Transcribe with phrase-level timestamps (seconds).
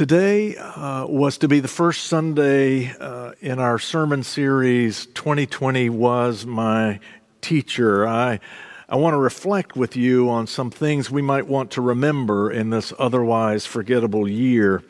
[0.00, 6.46] Today uh, was to be the first Sunday uh, in our sermon series, 2020 Was
[6.46, 7.00] My
[7.42, 8.08] Teacher.
[8.08, 8.40] I,
[8.88, 12.70] I want to reflect with you on some things we might want to remember in
[12.70, 14.82] this otherwise forgettable year.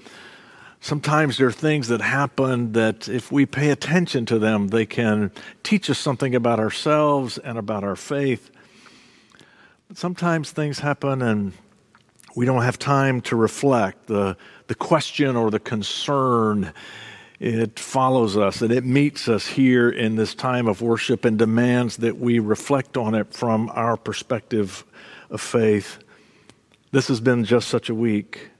[0.80, 5.32] Sometimes there are things that happen that, if we pay attention to them, they can
[5.64, 8.52] teach us something about ourselves and about our faith.
[9.88, 11.52] But sometimes things happen and
[12.36, 14.06] we don't have time to reflect.
[14.06, 14.36] The,
[14.70, 16.72] the question or the concern,
[17.40, 21.96] it follows us and it meets us here in this time of worship and demands
[21.96, 24.84] that we reflect on it from our perspective
[25.28, 25.98] of faith.
[26.92, 28.50] This has been just such a week.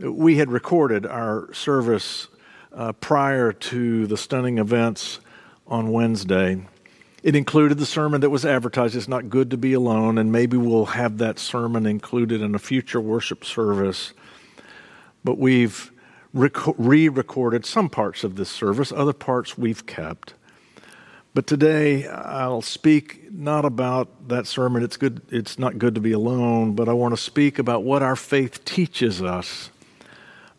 [0.00, 2.26] We had recorded our service
[2.72, 5.20] uh, prior to the stunning events
[5.68, 6.66] on Wednesday.
[7.22, 8.96] It included the sermon that was advertised.
[8.96, 12.58] It's not good to be alone, and maybe we'll have that sermon included in a
[12.58, 14.14] future worship service.
[15.24, 15.90] But we've
[16.32, 20.34] re recorded some parts of this service, other parts we've kept.
[21.34, 24.82] But today I'll speak not about that sermon.
[24.82, 28.02] It's good it's not good to be alone, but I want to speak about what
[28.02, 29.70] our faith teaches us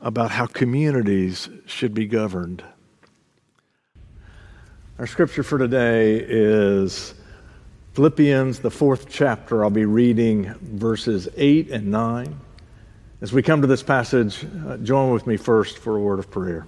[0.01, 2.63] about how communities should be governed.
[4.99, 7.15] Our scripture for today is
[7.93, 9.63] Philippians, the fourth chapter.
[9.63, 12.39] I'll be reading verses 8 and 9.
[13.23, 16.29] As we come to this passage, uh, join with me first for a word of
[16.29, 16.65] prayer.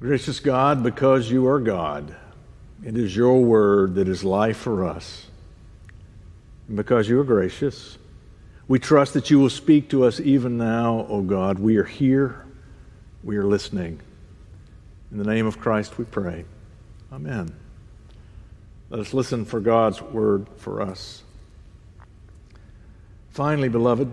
[0.00, 2.14] Gracious God, because you are God,
[2.84, 5.28] it is your word that is life for us.
[6.68, 7.96] And because you are gracious,
[8.68, 11.58] we trust that you will speak to us even now, O oh God.
[11.58, 12.44] We are here,
[13.22, 13.98] we are listening.
[15.10, 16.44] In the name of Christ we pray.
[17.10, 17.50] Amen.
[18.90, 21.22] Let us listen for God's word for us.
[23.30, 24.12] Finally, beloved,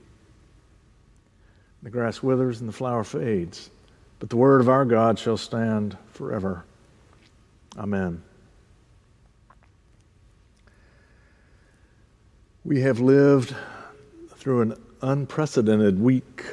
[1.83, 3.69] The grass withers and the flower fades,
[4.19, 6.63] but the word of our God shall stand forever.
[7.77, 8.21] Amen.
[12.63, 13.55] We have lived
[14.35, 16.43] through an unprecedented week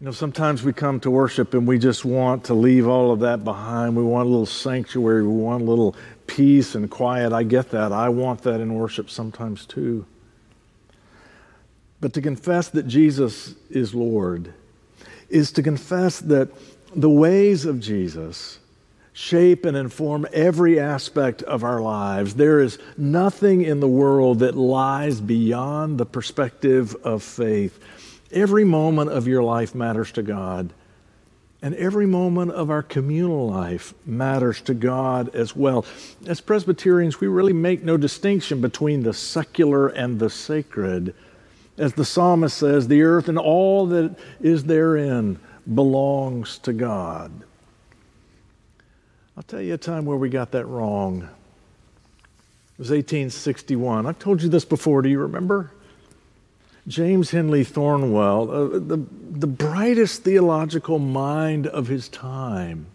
[0.00, 3.20] you know, sometimes we come to worship and we just want to leave all of
[3.20, 3.94] that behind.
[3.94, 5.22] We want a little sanctuary.
[5.22, 5.94] We want a little
[6.26, 7.34] peace and quiet.
[7.34, 7.92] I get that.
[7.92, 10.06] I want that in worship sometimes too.
[12.00, 14.54] But to confess that Jesus is Lord
[15.28, 16.48] is to confess that
[16.94, 18.58] the ways of Jesus
[19.12, 22.34] shape and inform every aspect of our lives.
[22.34, 27.78] There is nothing in the world that lies beyond the perspective of faith.
[28.32, 30.72] Every moment of your life matters to God.
[31.62, 35.84] And every moment of our communal life matters to God as well.
[36.26, 41.14] As Presbyterians, we really make no distinction between the secular and the sacred.
[41.80, 45.40] As the psalmist says, the earth and all that is therein
[45.74, 47.32] belongs to God.
[49.34, 51.22] I'll tell you a time where we got that wrong.
[51.22, 54.04] It was 1861.
[54.04, 55.00] I've told you this before.
[55.00, 55.72] Do you remember?
[56.86, 62.88] James Henley Thornwell, uh, the, the brightest theological mind of his time,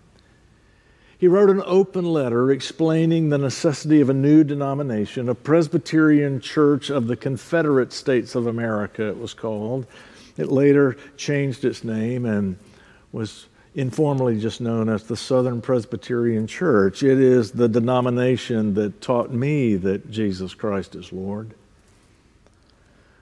[1.25, 6.91] he wrote an open letter explaining the necessity of a new denomination, a Presbyterian Church
[6.91, 9.87] of the Confederate States of America, it was called.
[10.37, 12.57] It later changed its name and
[13.11, 17.01] was informally just known as the Southern Presbyterian Church.
[17.01, 21.55] It is the denomination that taught me that Jesus Christ is Lord.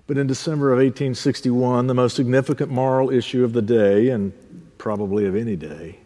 [0.07, 4.33] But in December of 1861, the most significant moral issue of the day, and
[4.77, 5.99] probably of any day,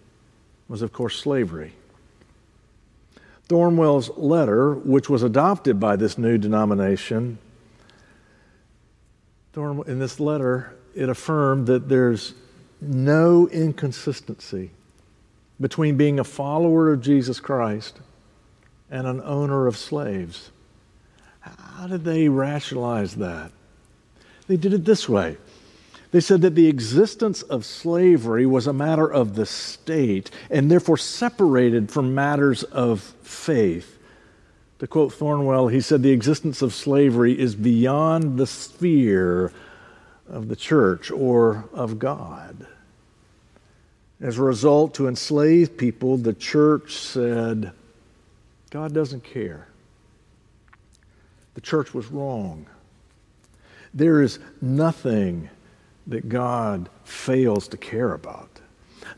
[0.67, 1.73] was, of course, slavery.
[3.47, 7.39] Thornwell's letter, which was adopted by this new denomination,
[9.55, 12.35] in this letter, it affirmed that there's
[12.79, 14.69] no inconsistency
[15.59, 17.99] between being a follower of Jesus Christ
[18.91, 20.51] and an owner of slaves.
[21.39, 23.51] How did they rationalize that?
[24.47, 25.37] They did it this way.
[26.11, 30.97] They said that the existence of slavery was a matter of the state and therefore
[30.97, 33.97] separated from matters of faith.
[34.79, 39.51] To quote Thornwell, he said the existence of slavery is beyond the sphere
[40.29, 42.67] of the church or of God.
[44.21, 47.71] As a result, to enslave people, the church said,
[48.69, 49.67] God doesn't care.
[51.53, 52.65] The church was wrong.
[53.93, 55.49] There is nothing
[56.07, 58.49] that God fails to care about.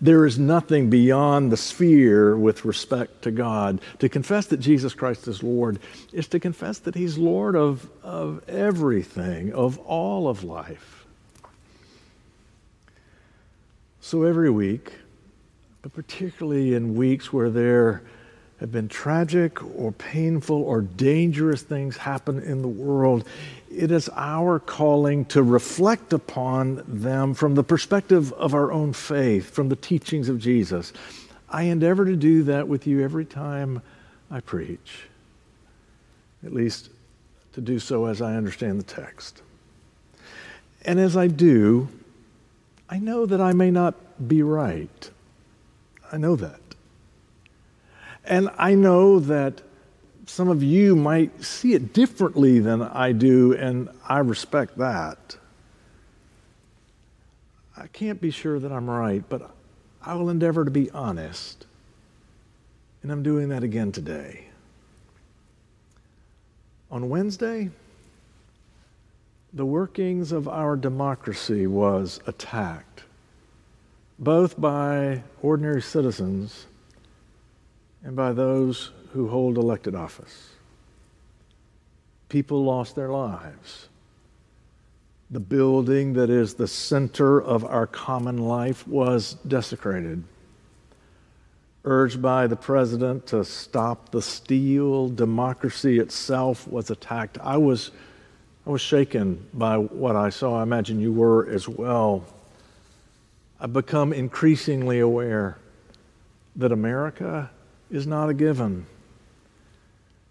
[0.01, 3.81] There is nothing beyond the sphere with respect to God.
[3.99, 5.79] To confess that Jesus Christ is Lord
[6.13, 11.05] is to confess that He's Lord of, of everything, of all of life.
[13.99, 14.93] So every week,
[15.81, 18.03] but particularly in weeks where there
[18.59, 23.25] have been tragic or painful or dangerous things happen in the world,
[23.71, 29.49] it is our calling to reflect upon them from the perspective of our own faith,
[29.49, 30.91] from the teachings of Jesus.
[31.49, 33.81] I endeavor to do that with you every time
[34.29, 35.03] I preach,
[36.45, 36.89] at least
[37.53, 39.41] to do so as I understand the text.
[40.85, 41.87] And as I do,
[42.89, 43.95] I know that I may not
[44.27, 45.09] be right.
[46.11, 46.59] I know that.
[48.25, 49.61] And I know that
[50.25, 55.37] some of you might see it differently than I do, and I respect that.
[57.75, 59.49] I can't be sure that I'm right, but
[60.01, 61.65] I will endeavor to be honest.
[63.01, 64.45] And I'm doing that again today.
[66.91, 67.69] On Wednesday,
[69.53, 73.03] the workings of our democracy was attacked,
[74.19, 76.67] both by ordinary citizens
[78.03, 80.49] and by those who hold elected office.
[82.29, 83.89] People lost their lives.
[85.31, 90.23] The building that is the center of our common life was desecrated.
[91.85, 97.37] Urged by the president to stop the steal, democracy itself was attacked.
[97.41, 97.91] I was,
[98.65, 100.59] I was shaken by what I saw.
[100.59, 102.25] I imagine you were as well.
[103.59, 105.57] I've become increasingly aware
[106.55, 107.49] that America
[107.89, 108.85] is not a given.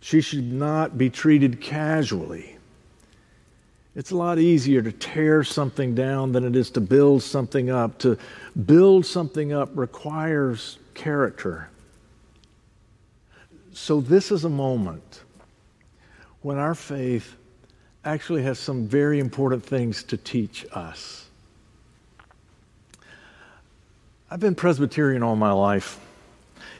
[0.00, 2.56] She should not be treated casually.
[3.96, 7.98] It's a lot easier to tear something down than it is to build something up.
[7.98, 8.16] To
[8.66, 11.68] build something up requires character.
[13.72, 15.22] So, this is a moment
[16.42, 17.34] when our faith
[18.04, 21.26] actually has some very important things to teach us.
[24.30, 25.98] I've been Presbyterian all my life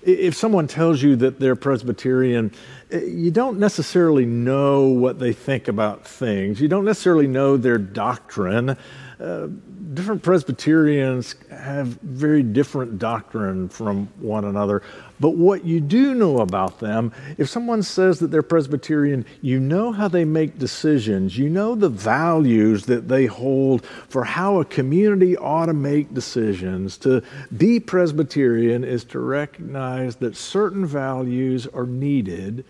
[0.03, 2.53] if someone tells you that they're Presbyterian,
[2.91, 6.61] eh, you don't necessarily know what they think about things.
[6.61, 8.77] You don't necessarily know their doctrine.
[9.19, 14.83] Different Presbyterians have very different doctrine from one another.
[15.19, 19.91] But what you do know about them, if someone says that they're Presbyterian, you know
[19.91, 21.37] how they make decisions.
[21.37, 26.97] You know the values that they hold for how a community ought to make decisions.
[26.99, 27.21] To
[27.57, 32.65] be Presbyterian is to recognize that certain values are needed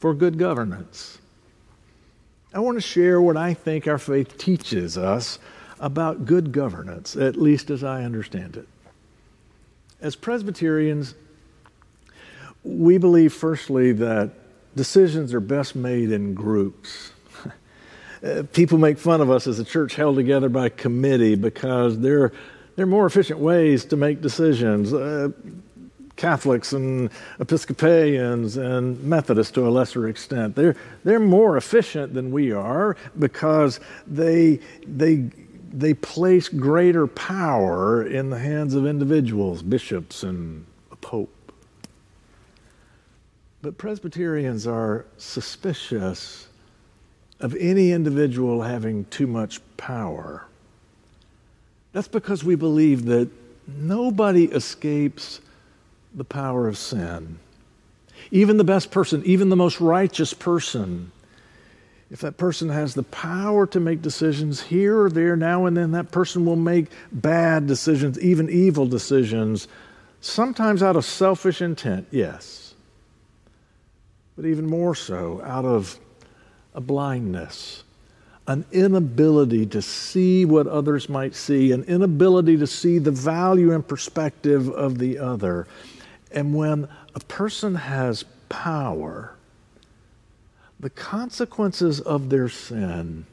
[0.00, 1.18] for good governance.
[2.52, 5.38] I want to share what I think our faith teaches us
[5.84, 8.66] about good governance, at least as I understand it.
[10.00, 11.14] As Presbyterians,
[12.62, 14.30] we believe, firstly, that
[14.74, 17.12] decisions are best made in groups.
[18.54, 22.32] People make fun of us as a church held together by committee because there,
[22.76, 24.94] there are more efficient ways to make decisions.
[24.94, 25.28] Uh,
[26.16, 27.10] Catholics and
[27.40, 30.54] Episcopalians and Methodists to a lesser extent.
[30.54, 35.28] They're, they're more efficient than we are because they, they
[35.74, 41.52] they place greater power in the hands of individuals, bishops, and a pope.
[43.60, 46.46] But Presbyterians are suspicious
[47.40, 50.46] of any individual having too much power.
[51.92, 53.28] That's because we believe that
[53.66, 55.40] nobody escapes
[56.14, 57.40] the power of sin.
[58.30, 61.10] Even the best person, even the most righteous person,
[62.10, 65.92] if that person has the power to make decisions here or there, now and then,
[65.92, 69.68] that person will make bad decisions, even evil decisions,
[70.20, 72.74] sometimes out of selfish intent, yes,
[74.36, 75.98] but even more so out of
[76.74, 77.84] a blindness,
[78.46, 83.86] an inability to see what others might see, an inability to see the value and
[83.86, 85.66] perspective of the other.
[86.30, 89.34] And when a person has power,
[90.80, 93.26] the consequences of their sin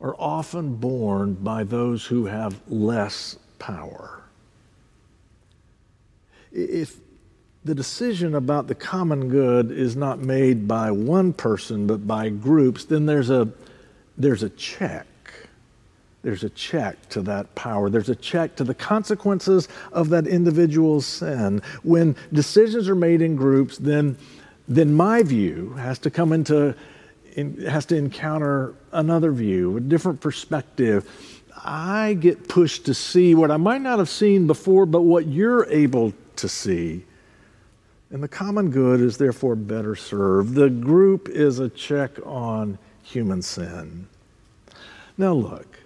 [0.00, 4.22] are often borne by those who have less power.
[6.52, 6.96] If
[7.64, 12.84] the decision about the common good is not made by one person but by groups,
[12.84, 13.48] then there's a,
[14.18, 15.06] there's a check.
[16.22, 17.90] There's a check to that power.
[17.90, 21.60] There's a check to the consequences of that individual's sin.
[21.82, 24.16] When decisions are made in groups, then,
[24.66, 26.74] then my view has to come into,
[27.34, 31.08] in, has to encounter another view, a different perspective.
[31.64, 35.66] I get pushed to see what I might not have seen before, but what you're
[35.66, 37.04] able to see
[38.14, 40.54] and the common good is therefore better served.
[40.54, 44.06] The group is a check on human sin.
[45.18, 45.80] Now, look,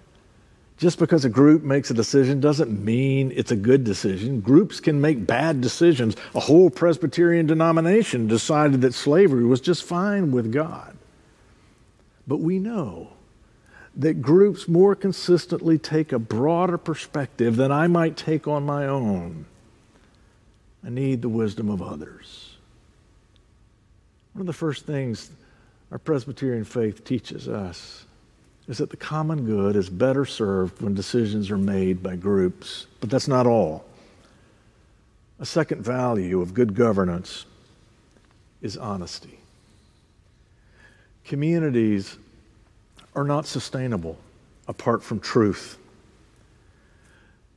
[0.79, 4.39] just because a group makes a decision doesn't mean it's a good decision.
[4.39, 6.15] Groups can make bad decisions.
[6.33, 10.95] A whole Presbyterian denomination decided that slavery was just fine with God.
[12.25, 13.09] But we know
[13.97, 19.45] that groups more consistently take a broader perspective than I might take on my own.
[20.85, 22.55] I need the wisdom of others.
[24.31, 25.29] One of the first things
[25.91, 28.05] our Presbyterian faith teaches us
[28.69, 32.85] is that the common good is better served when decisions are made by groups.
[33.01, 33.83] But that's not all.
[35.39, 37.45] A second value of good governance
[38.61, 39.39] is honesty.
[41.25, 42.17] Communities
[43.15, 44.19] are not sustainable
[44.67, 45.79] apart from truth.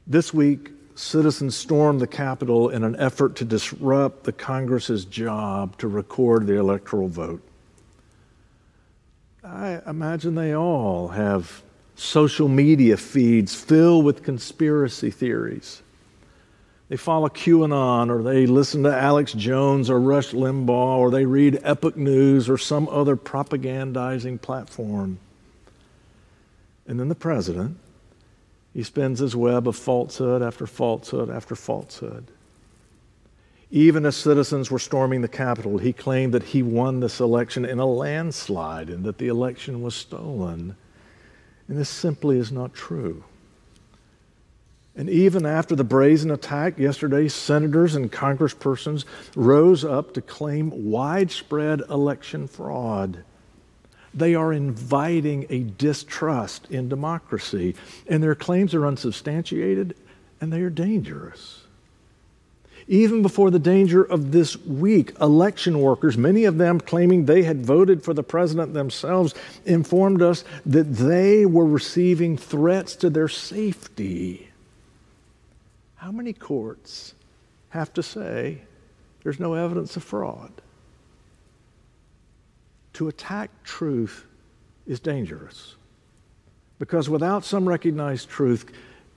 [0.06, 5.88] This week, citizens stormed the Capitol in an effort to disrupt the Congress's job to
[5.88, 7.42] record the electoral vote.
[9.44, 11.62] I imagine they all have
[11.96, 15.82] social media feeds filled with conspiracy theories.
[16.88, 21.58] They follow QAnon, or they listen to Alex Jones or Rush Limbaugh, or they read
[21.62, 25.18] Epic News or some other propagandizing platform.
[26.86, 27.78] And then the president
[28.74, 32.26] he spins his web of falsehood after falsehood after falsehood.
[33.74, 37.78] Even as citizens were storming the Capitol, he claimed that he won this election in
[37.78, 40.76] a landslide and that the election was stolen.
[41.68, 43.24] And this simply is not true.
[44.94, 51.80] And even after the brazen attack yesterday, senators and congresspersons rose up to claim widespread
[51.88, 53.24] election fraud.
[54.12, 57.74] They are inviting a distrust in democracy,
[58.06, 59.96] and their claims are unsubstantiated
[60.42, 61.62] and they are dangerous.
[62.88, 67.64] Even before the danger of this week, election workers, many of them claiming they had
[67.64, 69.34] voted for the president themselves,
[69.64, 74.48] informed us that they were receiving threats to their safety.
[75.96, 77.14] How many courts
[77.70, 78.62] have to say
[79.22, 80.52] there's no evidence of fraud?
[82.94, 84.26] to attack truth
[84.86, 85.76] is dangerous.
[86.78, 88.70] Because without some recognized truth,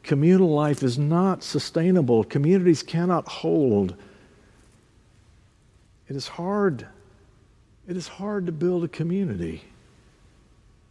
[0.05, 2.23] communal life is not sustainable.
[2.23, 3.95] Communities cannot hold.
[6.07, 6.87] It is hard.
[7.87, 9.63] It is hard to build a community.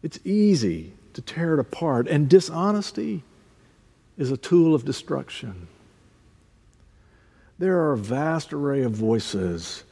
[0.02, 3.22] It's easy to tear it apart, and dishonesty
[4.18, 5.68] is a tool of destruction.
[7.58, 9.84] There are a vast array of voices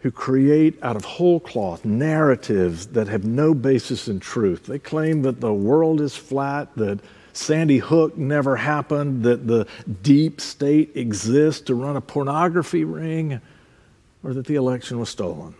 [0.00, 4.66] who create out of whole cloth narratives that have no basis in truth.
[4.66, 7.00] They claim that the world is flat, that
[7.32, 9.66] Sandy Hook never happened, that the
[10.02, 13.40] deep state exists to run a pornography ring,
[14.22, 15.54] or that the election was stolen.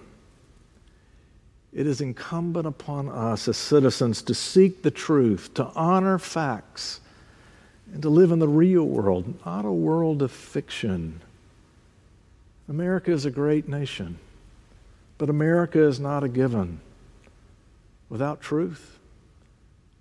[1.73, 7.01] It is incumbent upon us as citizens to seek the truth, to honor facts,
[7.93, 11.21] and to live in the real world, not a world of fiction.
[12.69, 14.19] America is a great nation.
[15.19, 16.81] But America is not a given.
[18.09, 18.99] Without truth,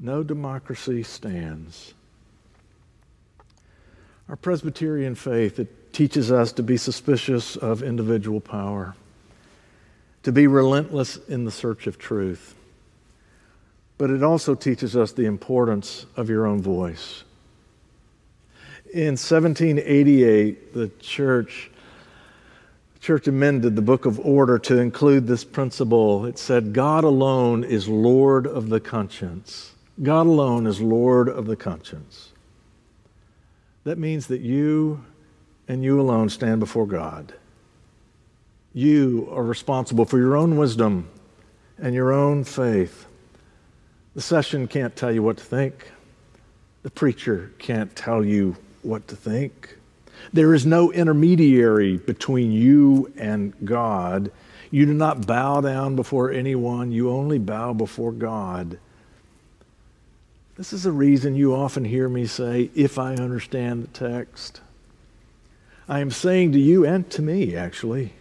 [0.01, 1.93] no democracy stands.
[4.27, 8.95] Our Presbyterian faith it teaches us to be suspicious of individual power,
[10.23, 12.55] to be relentless in the search of truth.
[13.97, 17.23] But it also teaches us the importance of your own voice.
[18.93, 21.69] In 1788, the church
[22.99, 26.25] church amended the book of order to include this principle.
[26.25, 29.73] It said, God alone is Lord of the conscience.
[30.01, 32.31] God alone is Lord of the conscience.
[33.83, 35.03] That means that you
[35.67, 37.33] and you alone stand before God.
[38.73, 41.09] You are responsible for your own wisdom
[41.77, 43.05] and your own faith.
[44.13, 45.91] The session can't tell you what to think.
[46.83, 49.77] The preacher can't tell you what to think.
[50.33, 54.31] There is no intermediary between you and God.
[54.69, 58.77] You do not bow down before anyone, you only bow before God.
[60.61, 64.61] This is a reason you often hear me say, if I understand the text.
[65.89, 68.13] I am saying to you and to me, actually,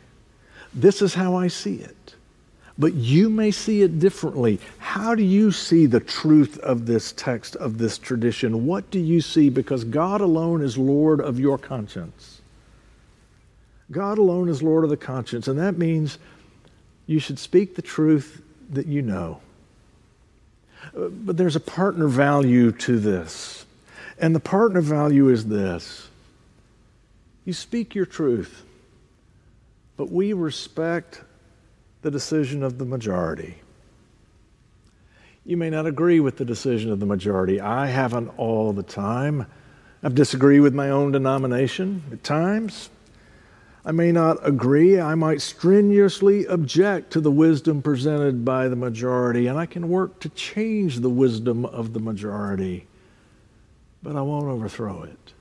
[0.72, 2.14] this is how I see it.
[2.78, 4.58] But you may see it differently.
[4.78, 8.64] How do you see the truth of this text, of this tradition?
[8.64, 9.50] What do you see?
[9.50, 12.40] Because God alone is Lord of your conscience.
[13.90, 16.16] God alone is Lord of the conscience, and that means
[17.06, 19.42] you should speak the truth that you know.
[20.96, 23.64] Uh, but there's a partner value to this.
[24.18, 26.08] And the partner value is this
[27.44, 28.64] you speak your truth,
[29.96, 31.22] but we respect
[32.02, 33.56] the decision of the majority.
[35.44, 37.60] You may not agree with the decision of the majority.
[37.60, 39.46] I haven't all the time.
[40.02, 42.90] I've disagreed with my own denomination at times.
[43.84, 45.00] I may not agree.
[45.00, 50.20] I might strenuously object to the wisdom presented by the majority, and I can work
[50.20, 52.86] to change the wisdom of the majority,
[54.02, 55.32] but I won't overthrow it.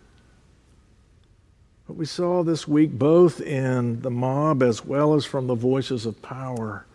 [1.87, 6.05] What we saw this week, both in the mob as well as from the voices
[6.05, 6.85] of power,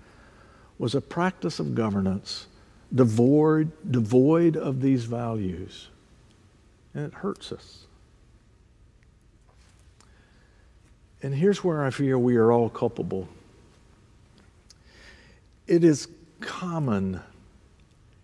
[0.78, 2.46] was a practice of governance
[2.94, 5.88] devoid, devoid of these values.
[6.94, 7.86] And it hurts us.
[11.24, 13.26] And here's where I feel we are all culpable.
[15.66, 16.06] It is
[16.40, 17.18] common,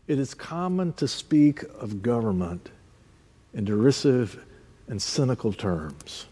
[0.07, 2.69] it is common to speak of government
[3.55, 4.45] in derisive
[4.87, 6.27] and cynical terms.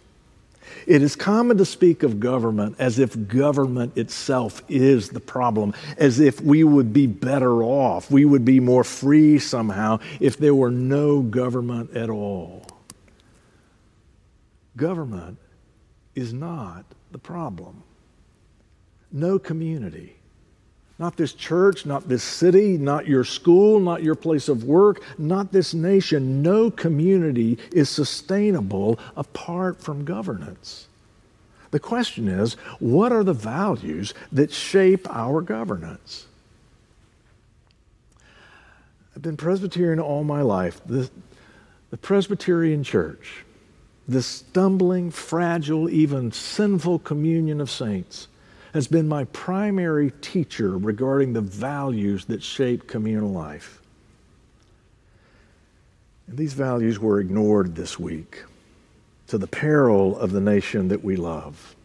[0.86, 6.20] It is common to speak of government as if government itself is the problem, as
[6.20, 10.70] if we would be better off, we would be more free somehow if there were
[10.70, 12.66] no government at all.
[14.76, 15.38] Government
[16.18, 17.82] is not the problem.
[19.12, 20.16] No community,
[20.98, 25.52] not this church, not this city, not your school, not your place of work, not
[25.52, 30.88] this nation, no community is sustainable apart from governance.
[31.70, 36.26] The question is what are the values that shape our governance?
[39.14, 40.80] I've been Presbyterian all my life.
[40.84, 41.10] The,
[41.90, 43.44] the Presbyterian Church
[44.08, 48.28] this stumbling, fragile, even sinful communion of saints
[48.72, 53.82] has been my primary teacher regarding the values that shape communal life.
[56.26, 58.44] And these values were ignored this week
[59.26, 61.76] to the peril of the nation that we love.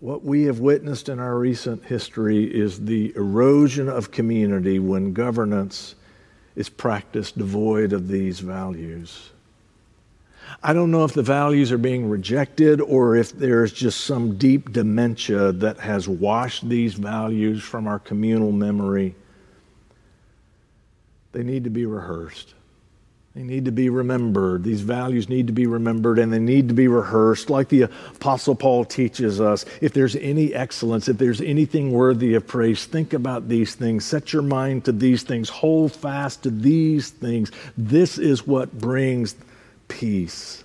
[0.00, 5.94] What we have witnessed in our recent history is the erosion of community when governance
[6.56, 9.30] is practiced devoid of these values.
[10.62, 14.72] I don't know if the values are being rejected or if there's just some deep
[14.72, 19.14] dementia that has washed these values from our communal memory.
[21.32, 22.54] They need to be rehearsed.
[23.34, 24.62] They need to be remembered.
[24.62, 28.54] These values need to be remembered and they need to be rehearsed, like the Apostle
[28.54, 29.64] Paul teaches us.
[29.80, 34.04] If there's any excellence, if there's anything worthy of praise, think about these things.
[34.04, 35.48] Set your mind to these things.
[35.48, 37.50] Hold fast to these things.
[37.76, 39.34] This is what brings
[39.88, 40.64] peace.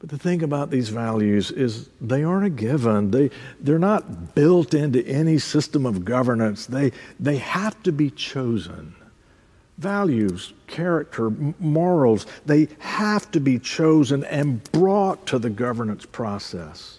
[0.00, 3.10] But the thing about these values is they aren't a given.
[3.10, 6.66] They, they're not built into any system of governance.
[6.66, 8.94] They, they have to be chosen.
[9.76, 16.98] Values, character, morals, they have to be chosen and brought to the governance process.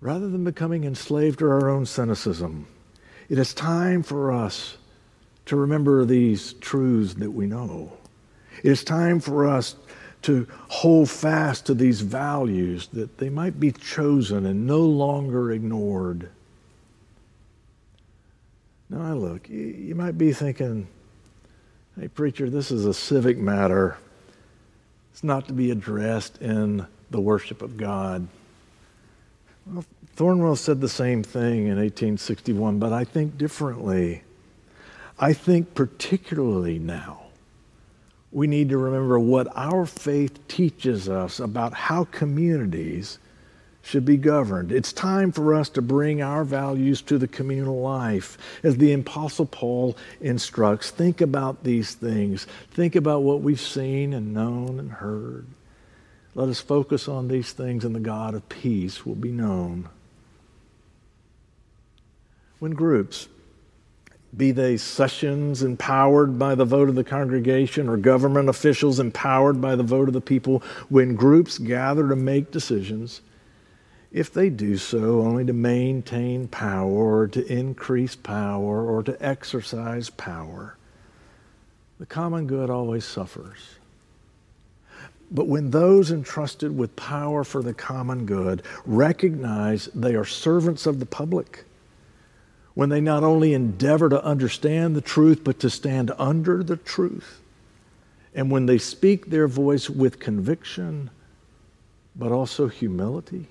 [0.00, 2.66] Rather than becoming enslaved to our own cynicism,
[3.28, 4.76] it is time for us
[5.46, 7.92] to remember these truths that we know.
[8.62, 9.76] It is time for us
[10.22, 16.30] to hold fast to these values that they might be chosen and no longer ignored.
[18.88, 20.86] Now, I look, you might be thinking,
[21.98, 23.98] hey, preacher, this is a civic matter.
[25.12, 28.26] It's not to be addressed in the worship of God.
[29.66, 29.84] Well,
[30.16, 34.22] Thornwell said the same thing in 1861, but I think differently.
[35.18, 37.20] I think particularly now,
[38.32, 43.18] we need to remember what our faith teaches us about how communities
[43.80, 44.72] should be governed.
[44.72, 48.38] It's time for us to bring our values to the communal life.
[48.64, 52.46] As the Apostle Paul instructs, think about these things.
[52.70, 55.46] Think about what we've seen and known and heard.
[56.34, 59.88] Let us focus on these things, and the God of peace will be known.
[62.58, 63.28] When groups
[64.36, 69.76] be they sessions empowered by the vote of the congregation or government officials empowered by
[69.76, 73.20] the vote of the people, when groups gather to make decisions,
[74.12, 80.10] if they do so only to maintain power or to increase power or to exercise
[80.10, 80.76] power,
[81.98, 83.76] the common good always suffers.
[85.30, 91.00] But when those entrusted with power for the common good recognize they are servants of
[91.00, 91.64] the public,
[92.74, 97.40] when they not only endeavor to understand the truth, but to stand under the truth,
[98.34, 101.08] and when they speak their voice with conviction,
[102.16, 103.46] but also humility,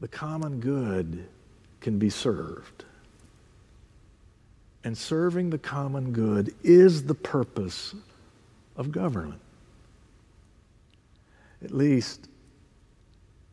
[0.00, 1.26] the common good
[1.80, 2.84] can be served.
[4.82, 7.94] And serving the common good is the purpose
[8.76, 9.40] of government.
[11.62, 12.28] At least,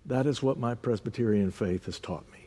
[0.05, 2.46] that is what my Presbyterian faith has taught me.